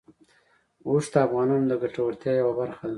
اوښ 0.87 1.05
د 1.13 1.15
افغانانو 1.27 1.69
د 1.71 1.73
ګټورتیا 1.83 2.31
یوه 2.41 2.53
برخه 2.59 2.83
ده. 2.87 2.89